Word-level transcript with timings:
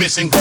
missing. 0.00 0.39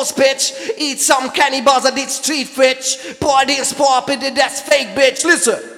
ghost. 0.00 0.52
Eat 0.78 1.00
some 1.00 1.30
cannibals 1.30 1.86
I 1.86 1.94
did 1.94 2.08
street 2.08 2.48
bitch. 2.48 3.18
Boy, 3.20 3.44
this 3.46 3.72
pop 3.72 4.08
it, 4.10 4.34
that's 4.34 4.60
fake 4.62 4.88
bitch. 4.88 5.24
Listen. 5.24 5.69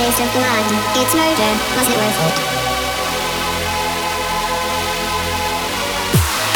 taste 0.00 0.20
of 0.24 0.32
blood. 0.32 0.64
It's 0.96 1.12
murder. 1.12 1.52
Was 1.76 1.86
it 1.92 1.96
worth 2.00 2.20
it? 2.24 2.36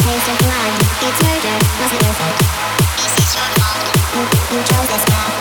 Taste 0.01 0.29
of 0.33 0.39
blood. 0.41 0.73
It's 1.05 1.21
murder. 1.21 1.57
Was 1.77 1.93
it 1.93 2.01
worth 2.09 2.23
it? 2.25 2.37
Is 3.05 3.13
this 3.21 3.37
your 3.37 3.49
fault? 3.61 3.85
You, 4.17 4.25
you 4.49 4.61
chose 4.65 4.89
this 4.89 5.05
path. 5.13 5.37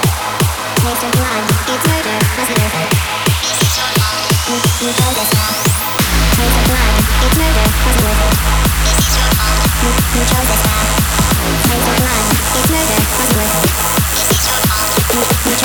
Taste 0.83 1.03
of 1.07 1.11
blood. 1.15 1.43
It's 1.71 1.85
murder. 1.87 2.17
Was 2.35 2.49
it 2.51 2.57
worth 2.59 2.75
it? 2.83 2.91
Is 3.39 3.55
this 3.63 3.71
your 3.79 3.91
fault? 3.95 4.19
You, 4.51 4.57
you 4.83 4.91
chose 4.99 5.15
this 5.15 5.31
path. 5.31 5.63
Taste 6.35 6.59
of 6.59 6.65
blood. 6.67 6.93
It's 7.23 7.35
murder. 7.39 7.67
Was 7.87 7.95
it 7.95 8.03
worth 8.03 8.23
it? 8.27 8.35
Is 8.83 8.95
this 8.99 9.15
your 9.15 9.31
fault? 9.31 9.63
You, 9.79 9.91
you 10.11 10.23
chose 10.27 10.47
this 10.51 10.61
path. 10.67 10.91
Taste 11.71 11.87
of 11.87 11.95
blood. 12.03 12.25
It's 12.51 12.67
murder. 12.67 12.99
Was 13.15 13.29
it 13.31 13.37
worth 13.39 13.55
it? 13.63 13.71
Is 14.19 14.25
this 14.27 14.43
your 14.43 14.59
fault? 14.67 14.91
You, 15.15 15.21
you 15.23 15.62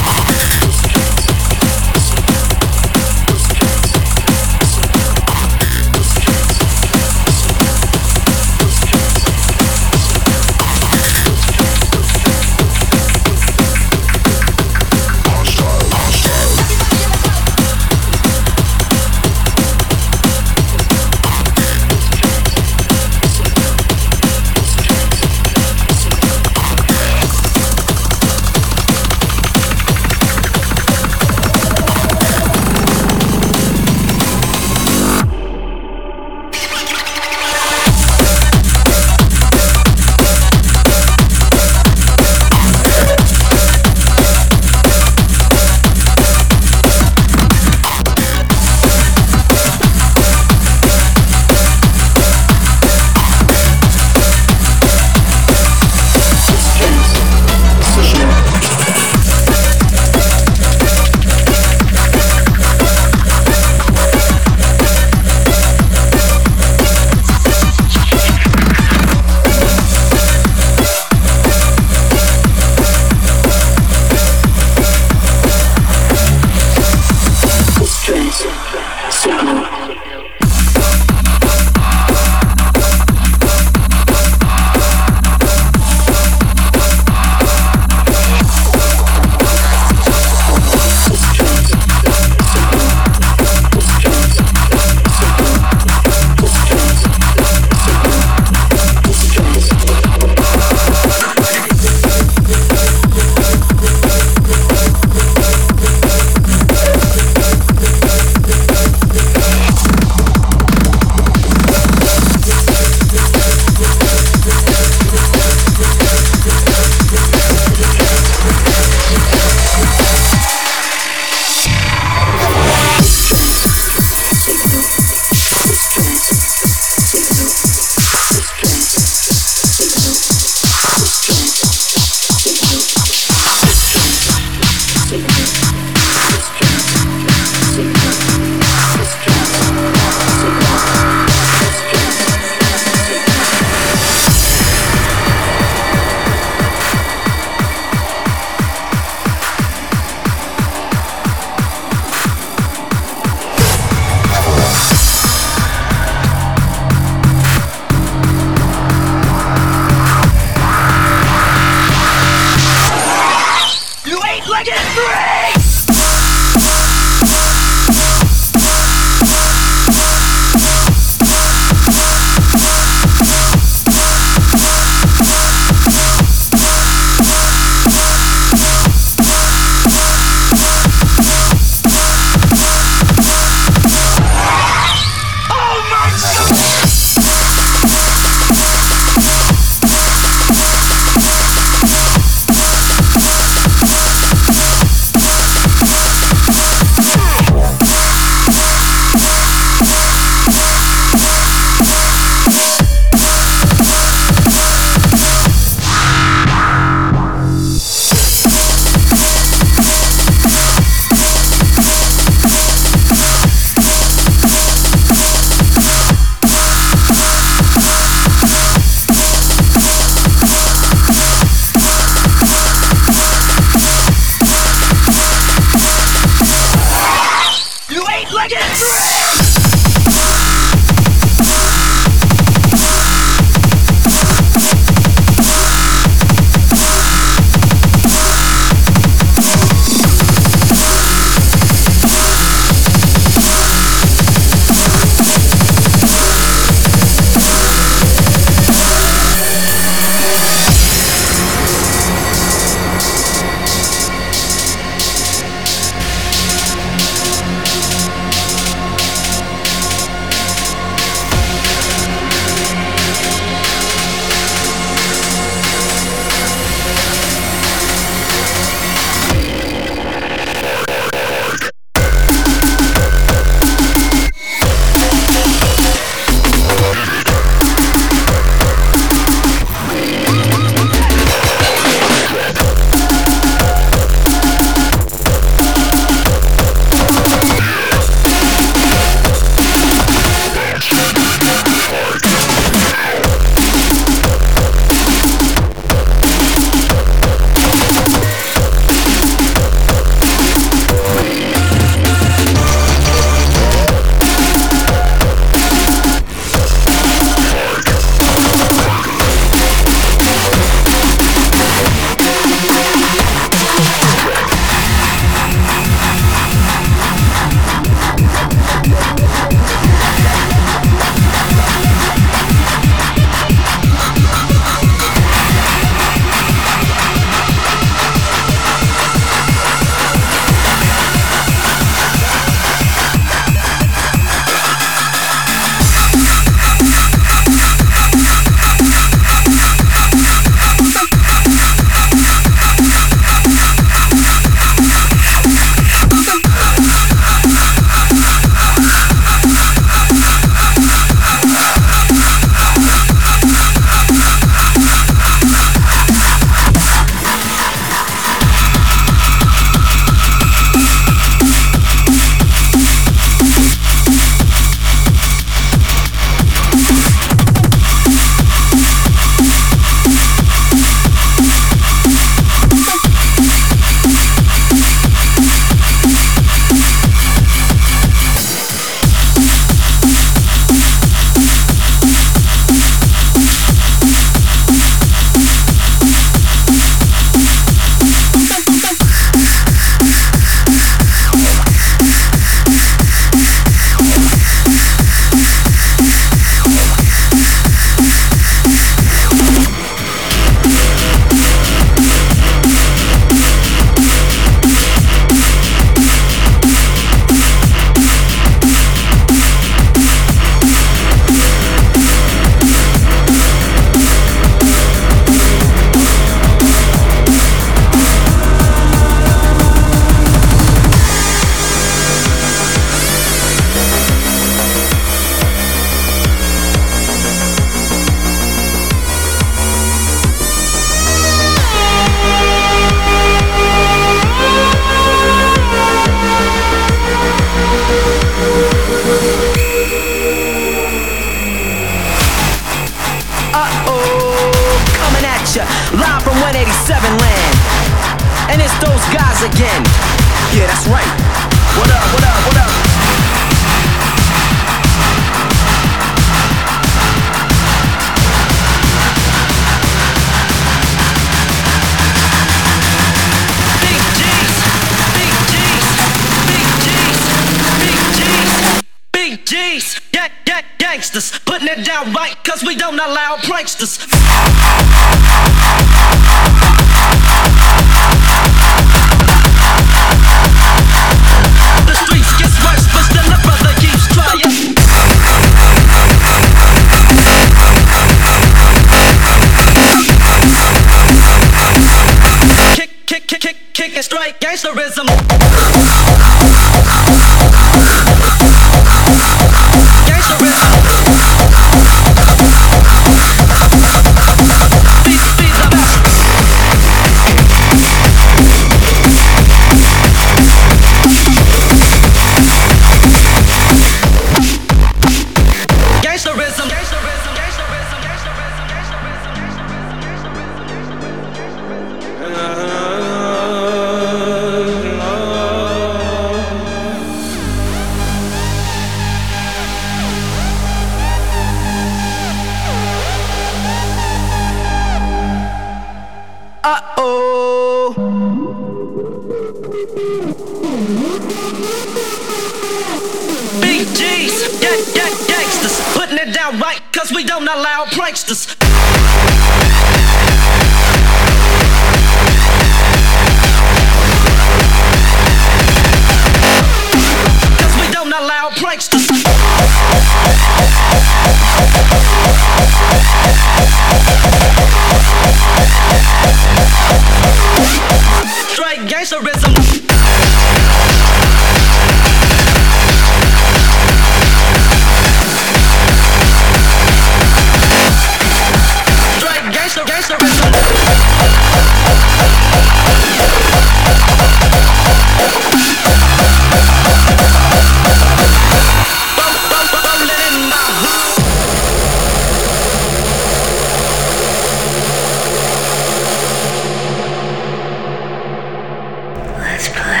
Let's 599.61 599.69
play. 599.79 600.00